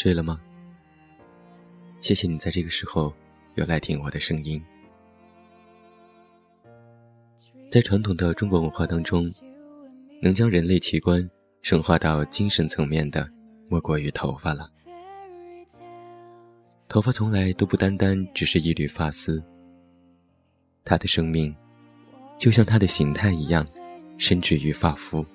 [0.00, 0.40] 睡了吗？
[2.00, 3.12] 谢谢你在这个时候
[3.56, 4.62] 又来听我的声音。
[7.68, 9.28] 在传统的中国文化当中，
[10.22, 11.28] 能将人类器官
[11.62, 13.28] 升华到精神层面的，
[13.68, 14.70] 莫过于头发了。
[16.88, 19.42] 头发从来都不单单只是一缕发丝，
[20.84, 21.52] 它的生命
[22.38, 23.66] 就像它的形态一样，
[24.16, 25.26] 深植于发肤。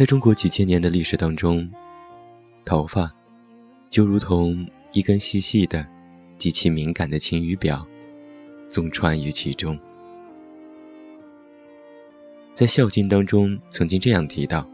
[0.00, 1.70] 在中国几千年的历史当中，
[2.64, 3.14] 头发
[3.90, 5.86] 就如同一根细细的、
[6.38, 7.86] 极其敏感的晴雨表，
[8.66, 9.78] 纵穿于其中。
[12.54, 14.66] 在《孝经》当中曾经这样提到：“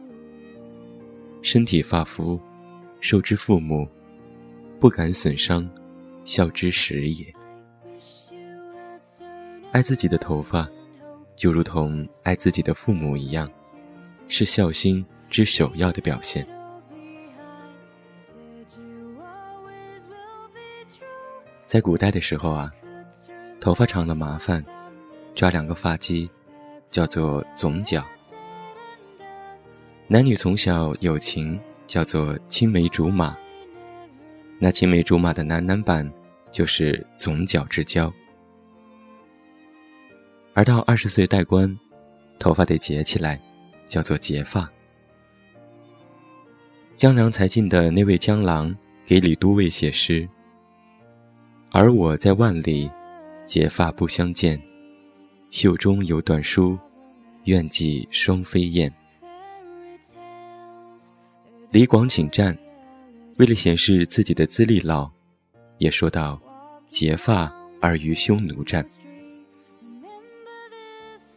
[1.42, 2.38] 身体发肤。”
[3.02, 3.84] 受之父母，
[4.78, 5.68] 不敢损伤，
[6.24, 7.26] 孝之始也。
[9.72, 10.70] 爱自己的头发，
[11.34, 13.50] 就如同爱自己的父母一样，
[14.28, 15.04] 是孝心
[15.36, 16.48] 之首要的表现。
[21.66, 22.72] 在古代的时候啊，
[23.60, 24.64] 头发长了麻烦，
[25.34, 26.26] 抓两个发髻，
[26.90, 28.02] 叫做总角。
[30.08, 31.60] 男女从小有情。
[31.86, 33.36] 叫做青梅竹马。
[34.58, 36.12] 那青梅竹马的男男版，
[36.50, 38.12] 就是总角之交。
[40.52, 41.78] 而到二十岁戴冠，
[42.40, 43.40] 头发得结起来，
[43.86, 44.68] 叫做结发。
[46.96, 50.26] 江郎才尽的那位江郎给李都尉写诗
[51.70, 52.90] ：“而我在万里，
[53.44, 54.58] 结发不相见，
[55.50, 56.78] 袖中有短书，
[57.44, 58.90] 愿寄双飞燕。”
[61.70, 62.56] 李广请战，
[63.36, 65.10] 为了显示自己的资历老，
[65.76, 66.40] 也说道
[66.88, 68.82] ：“结发而与匈奴战。”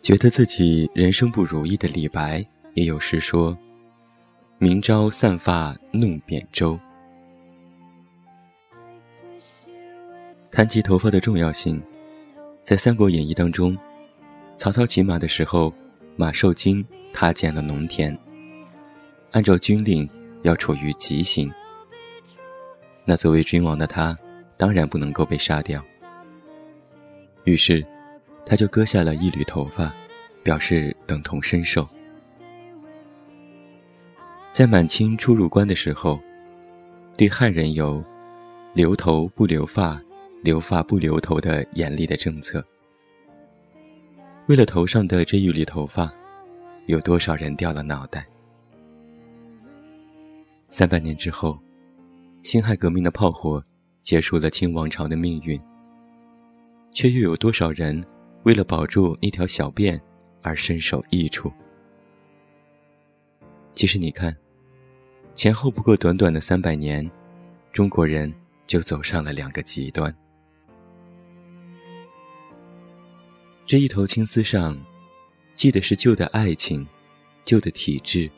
[0.01, 2.41] 觉得自己人生不如意的李白
[2.75, 3.57] 也有诗说
[4.61, 6.77] ：“明朝散发弄扁舟。”
[10.51, 11.81] 谈及头发的重要性，
[12.63, 13.77] 在《三国演义》当中，
[14.55, 15.73] 曹操骑马的时候，
[16.15, 18.15] 马受惊踏见了农田，
[19.31, 20.07] 按照军令。
[20.43, 21.51] 要处于极刑，
[23.03, 24.17] 那作为君王的他，
[24.55, 25.83] 当然不能够被杀掉。
[27.43, 27.85] 于是，
[28.45, 29.93] 他就割下了一缕头发，
[30.41, 31.85] 表示等同身受。
[34.59, 36.19] 在满清初入关的时候，
[37.15, 38.03] 对汉人有
[38.75, 39.97] “留头不留发，
[40.43, 42.61] 留发不留头”的严厉的政策。
[44.47, 46.13] 为了头上的这一缕头发，
[46.87, 48.25] 有多少人掉了脑袋？
[50.67, 51.57] 三百年之后，
[52.43, 53.63] 辛亥革命的炮火
[54.03, 55.57] 结束了清王朝的命运，
[56.91, 58.03] 却又有多少人
[58.43, 59.97] 为了保住那条小辫
[60.41, 61.49] 而身首异处？
[63.71, 64.35] 其实你看，
[65.39, 67.09] 前后不过短短的三百年，
[67.71, 68.29] 中国人
[68.67, 70.13] 就走上了两个极端。
[73.65, 74.77] 这一头青丝上，
[75.55, 76.85] 系的是旧的爱情，
[77.45, 78.29] 旧的体质。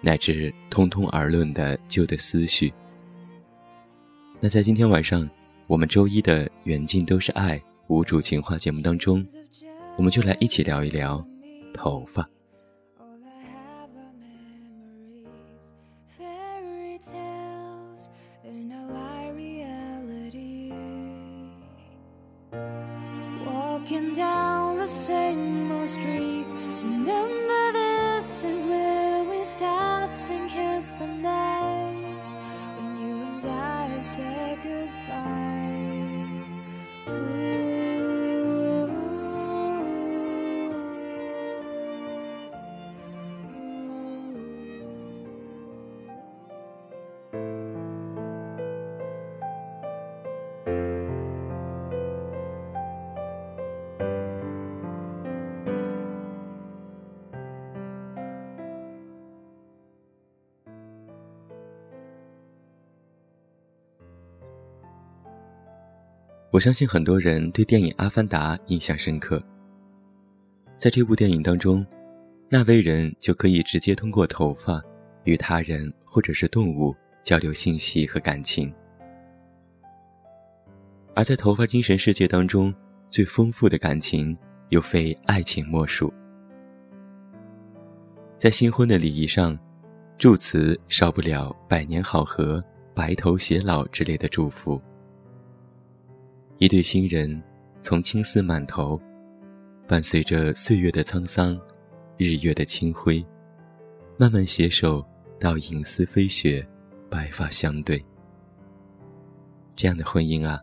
[0.00, 2.72] 乃至通通而论的旧的思绪。
[4.40, 5.28] 那在今天晚上，
[5.66, 9.22] 我们周一的远近都是爱无主情话节目当中，
[9.98, 11.22] 我们就来一起聊一聊
[11.74, 12.26] 头发。
[66.52, 69.42] 我相信很多人对电影《阿凡达》印象深刻。
[70.76, 71.84] 在这部电影当中，
[72.50, 74.78] 纳威人就可以直接通过头发
[75.24, 76.94] 与他人或者是动物
[77.24, 78.70] 交流信息和感情。
[81.14, 82.72] 而在头发精神世界当中，
[83.08, 84.36] 最丰富的感情
[84.68, 86.12] 又非爱情莫属。
[88.36, 89.58] 在新婚的礼仪上，
[90.18, 92.62] 祝词少不了“百年好合
[92.94, 94.78] ”“白头偕老”之类的祝福。
[96.62, 97.42] 一对新人，
[97.82, 98.96] 从青丝满头，
[99.88, 101.60] 伴随着岁月的沧桑，
[102.16, 103.20] 日月的清辉，
[104.16, 105.04] 慢慢携手
[105.40, 106.64] 到银丝飞雪，
[107.10, 108.00] 白发相对。
[109.74, 110.60] 这样的婚姻啊，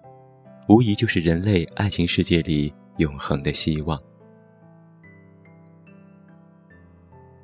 [0.69, 4.01] 无疑就是人类爱情世界里永恒的希望。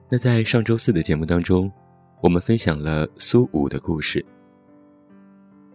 [0.10, 1.69] 那在上周四的节目当中，
[2.22, 4.25] 我们分享了苏武的故事。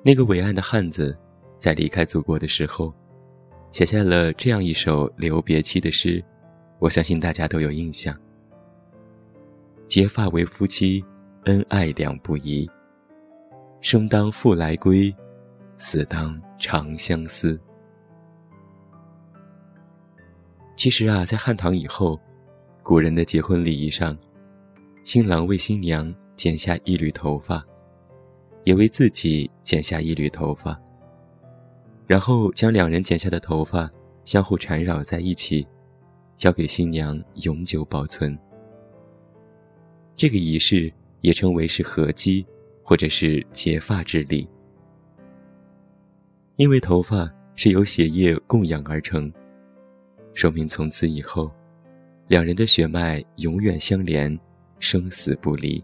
[0.03, 1.15] 那个伟岸的汉子，
[1.61, 2.93] 在离开祖国的时候，
[3.71, 6.25] 写下了这样一首留别期的诗，
[6.79, 8.19] 我相信大家都有印象
[9.87, 11.05] ：“结发为夫妻，
[11.45, 12.69] 恩爱两不疑。
[13.83, 15.15] 生当复来归，
[15.77, 17.61] 死当长相思。”
[20.77, 22.19] 其实啊，在汉唐以后，
[22.83, 24.17] 古人的结婚礼仪上，
[25.05, 27.63] 新郎为新娘剪下一缕头发。
[28.65, 30.79] 也为自己剪下一缕头发，
[32.11, 33.89] 然后将两人剪下的头发
[34.25, 35.65] 相互缠绕在一起，
[36.37, 38.37] 交给新娘永久保存。
[40.17, 42.45] 这个仪式也称为是合击，
[42.83, 44.45] 或者是结发之礼。
[46.57, 49.33] 因为头发是由血液供养而成，
[50.35, 51.49] 说明从此以后，
[52.27, 54.37] 两人的血脉永远相连，
[54.81, 55.81] 生死不离。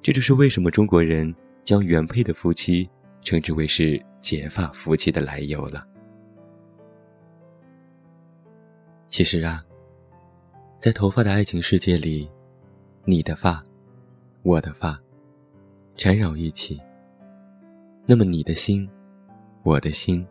[0.00, 1.34] 这就是为什么中国人
[1.64, 2.88] 将原配的夫妻
[3.24, 5.84] 称之为是结发夫妻的来由了。
[9.08, 9.64] 其实啊，
[10.78, 12.30] 在头发的爱情世界里，
[13.04, 13.64] 你的发，
[14.42, 14.96] 我的发，
[15.96, 16.80] 缠绕一起，
[18.06, 18.88] 那么你的心，
[19.64, 20.24] 我的心，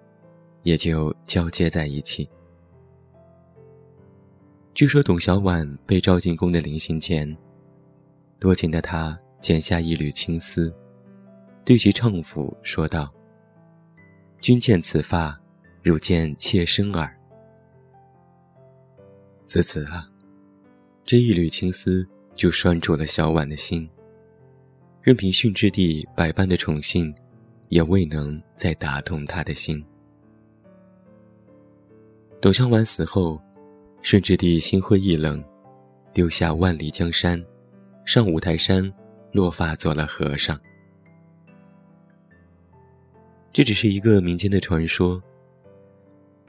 [0.62, 2.30] 也就交接在一起。
[4.74, 7.36] 据说董小宛被召进宫的临行前，
[8.40, 9.20] 多情的他。
[9.44, 10.74] 剪下一缕青丝，
[11.66, 13.14] 对其丈夫说道
[14.42, 15.40] ：“君见此发，
[15.82, 17.10] 如见妾身耳。”
[19.48, 20.06] 自此啊，
[21.06, 23.90] 这一缕青丝就拴住了小婉的心。
[25.02, 27.14] 任凭顺治帝百般的宠幸，
[27.70, 29.84] 也未能再打动他的心。
[32.42, 33.42] 董小宛死后，
[34.02, 35.44] 顺治帝心灰意冷，
[36.14, 37.42] 丢下万里江山，
[38.06, 38.92] 上五台山。
[39.32, 40.60] 落发做了和尚，
[43.54, 45.22] 这只是一个民间的传说。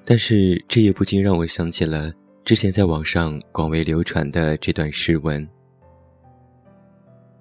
[0.07, 2.13] 但是这也不禁让我想起了
[2.45, 5.47] 之前在网上广为流传的这段诗文：“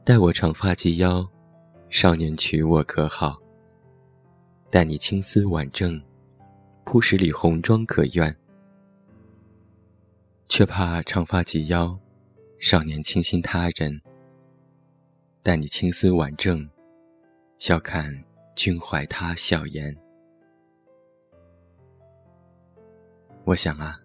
[0.04, 1.28] 待我长发及腰，
[1.90, 3.38] 少年娶我可好？
[4.70, 6.02] 待你青丝挽正，
[6.84, 8.36] 铺十里红妆可愿？
[10.48, 11.98] 却怕长发及腰，
[12.60, 14.02] 少年倾心他人。”
[15.44, 16.70] 待你青丝挽正，
[17.60, 18.24] 笑看
[18.56, 19.96] 君怀他笑颜。
[23.46, 24.00] 我想啊，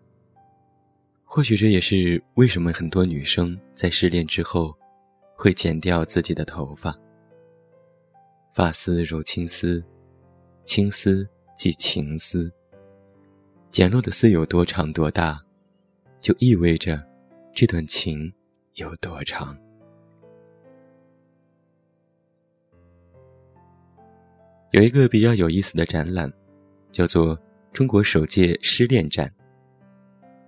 [1.24, 4.76] 或许这也是为什么很多女生在失恋之后，
[5.36, 6.96] 会剪掉自己的头发。
[8.54, 9.84] 发丝如青丝，
[10.64, 12.52] 青丝即情丝。
[13.70, 15.40] 剪落的丝有多长多大，
[16.20, 17.06] 就意味着
[17.52, 18.32] 这段情
[18.74, 19.56] 有多长。
[24.78, 26.32] 有一个比较有意思的展览，
[26.92, 27.36] 叫做
[27.74, 29.28] “中国首届失恋展”。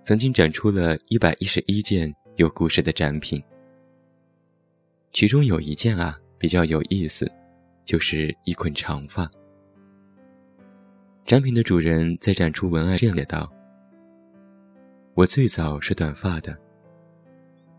[0.03, 3.43] 曾经展出了一百一十一件有故事的展品，
[5.11, 7.29] 其中有一件啊比较有意思，
[7.83, 9.29] 就是一捆长发。
[11.25, 13.51] 展品的主人在展出文案这样写道
[15.13, 16.57] ：“我最早是短发的，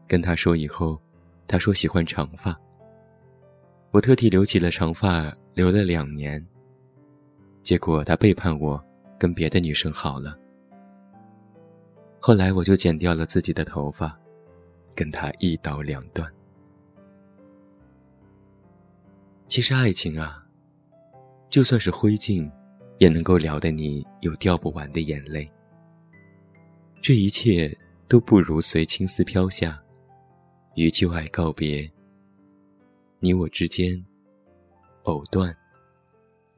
[0.07, 1.01] 跟他说以后，
[1.49, 2.55] 他说喜欢长发。
[3.91, 6.45] 我特地留起了长发。”留了两年，
[7.63, 8.83] 结果他背叛我，
[9.19, 10.37] 跟别的女生好了。
[12.19, 14.19] 后来我就剪掉了自己的头发，
[14.95, 16.33] 跟他一刀两断。
[19.47, 20.47] 其实爱情啊，
[21.51, 22.51] 就算是灰烬，
[22.99, 25.51] 也能够撩得你有掉不完的眼泪。
[27.03, 27.77] 这一切
[28.09, 29.83] 都不如随青丝飘下，
[30.77, 31.91] 与旧爱告别。
[33.21, 34.03] 你我之间。
[35.05, 35.57] 藕断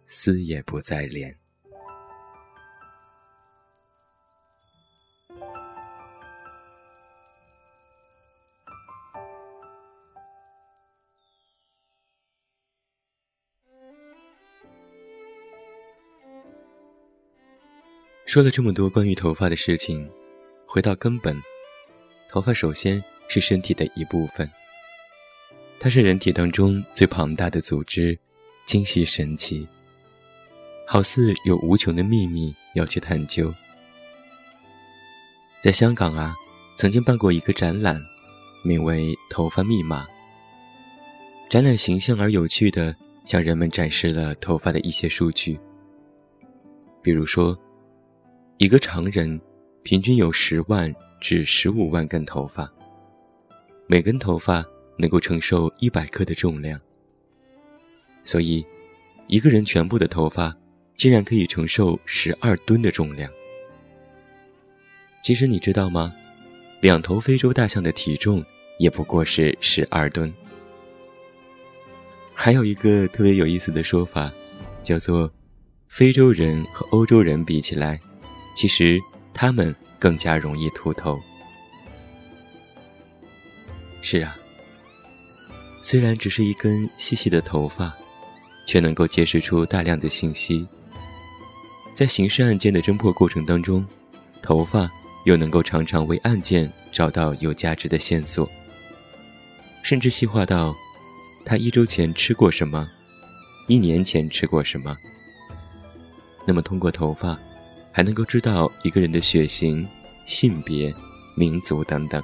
[0.06, 1.34] 丝也不再连。
[18.26, 20.10] 说了这么多关于头发的事情，
[20.66, 21.40] 回到根本，
[22.28, 24.50] 头发首先是身体的一部分，
[25.78, 28.18] 它是人体当中最庞大的组织。
[28.66, 29.68] 精细神奇，
[30.86, 33.52] 好似有无穷的秘密要去探究。
[35.62, 36.34] 在香港啊，
[36.76, 38.00] 曾经办过一个展览，
[38.62, 40.04] 名为《头发密码》，
[41.50, 42.94] 展览形象而有趣的
[43.24, 45.58] 向人们展示了头发的一些数据。
[47.02, 47.58] 比如说，
[48.58, 49.40] 一个常人
[49.82, 52.70] 平均有十万至十五万根头发，
[53.86, 54.64] 每根头发
[54.98, 56.80] 能够承受一百克的重量。
[58.24, 58.64] 所以，
[59.26, 60.56] 一个人全部的头发
[60.96, 63.30] 竟然可以承受十二吨的重量。
[65.22, 66.14] 其实你知道吗？
[66.80, 68.44] 两头非洲大象的体重
[68.78, 70.32] 也不过是十二吨。
[72.34, 74.30] 还有一个特别有意思的说法，
[74.82, 75.32] 叫做
[75.88, 77.98] “非洲人和欧洲人比起来，
[78.54, 79.00] 其实
[79.32, 81.18] 他们更加容易秃头。”
[84.02, 84.36] 是啊，
[85.80, 87.96] 虽然只是一根细细的头发，
[88.66, 90.66] 却能够揭示出大量的信息。
[91.94, 93.86] 在刑事案件的侦破过程当中，
[94.42, 94.90] 头发。
[95.24, 98.46] 又能够常常为案件找到有价值的线索，
[99.82, 100.76] 甚至细化到
[101.46, 102.86] 他一周前吃过什么，
[103.66, 104.94] 一年前吃过什么。
[106.46, 107.38] 那么通过头发，
[107.90, 109.88] 还能够知道一个人的血型、
[110.26, 110.94] 性别、
[111.34, 112.22] 民族等等。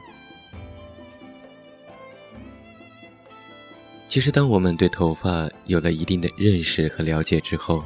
[4.10, 7.84] 其实，当我们对头发有了一定的认识和了解之后，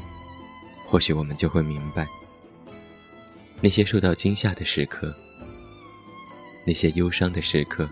[0.87, 2.09] 或许我们就会明白。
[3.61, 5.15] 那些受到惊吓的时刻，
[6.67, 7.87] 那些忧伤的时刻，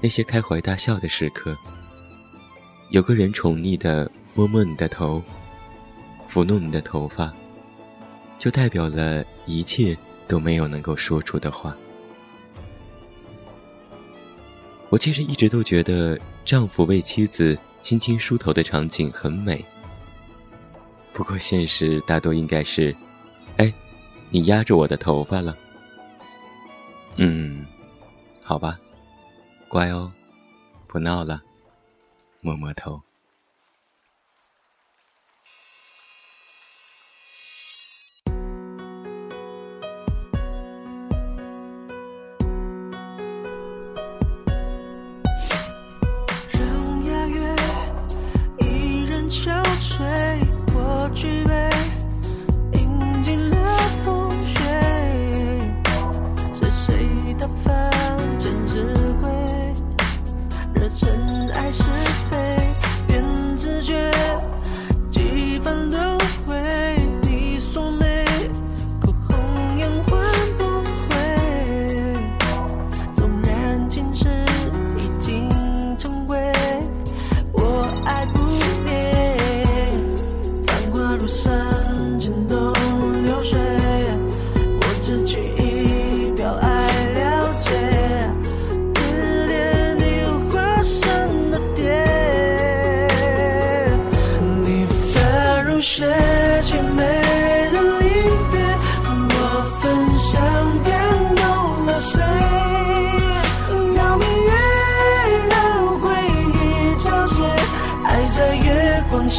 [0.00, 1.54] 那些开怀大笑的时刻，
[2.88, 5.22] 有个人宠溺的摸摸你的头，
[6.32, 7.30] 抚弄你的头发，
[8.38, 9.94] 就代表了一切
[10.26, 11.76] 都没有能够说出的话。
[14.88, 19.64] 我其实一直都觉得丈夫为妻子轻轻梳头的场景很美，
[21.12, 22.94] 不过现实大多应该是，
[23.56, 23.72] 哎。
[24.30, 25.56] 你压着我的头发了，
[27.14, 27.64] 嗯，
[28.42, 28.76] 好吧，
[29.68, 30.10] 乖哦，
[30.88, 31.40] 不闹了，
[32.40, 33.00] 摸摸头。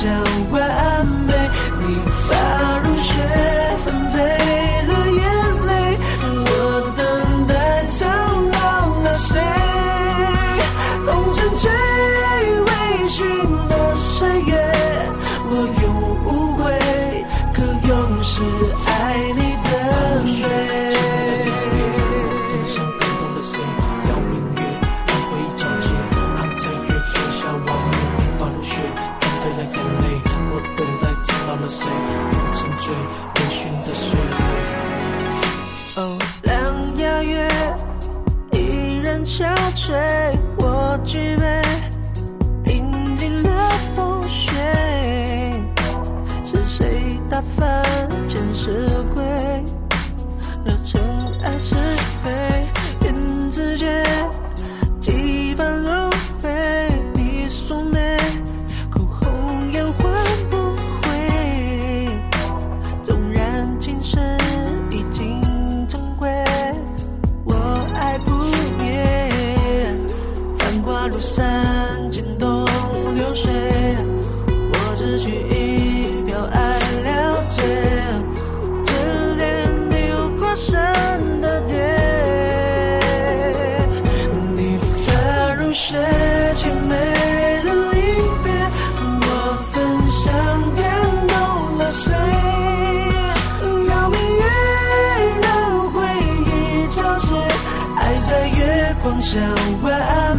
[0.06, 0.35] show.
[85.78, 86.00] 谁
[86.56, 86.96] 凄美
[87.64, 87.96] 了离
[88.46, 88.48] 别？
[89.28, 89.28] 我
[89.74, 89.74] 焚
[90.10, 90.24] 香
[90.74, 90.82] 感
[91.28, 91.36] 动
[91.78, 92.06] 了谁？
[93.90, 94.44] 邀明月，
[95.42, 95.46] 让
[95.92, 95.96] 回
[96.48, 96.50] 忆
[96.96, 97.30] 皎洁，
[97.98, 98.60] 爱在月
[99.04, 99.38] 光下，
[99.84, 100.35] 晚安。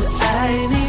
[0.00, 0.87] 我爱你。